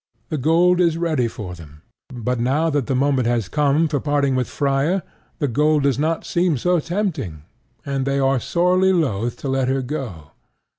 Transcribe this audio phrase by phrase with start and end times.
[0.29, 4.33] The gold is ready for them; but now that the moment has come for parting
[4.33, 5.03] with Freia
[5.37, 7.43] the gold does not seem so tempting;
[7.85, 10.31] and they are sorely loth to let her go.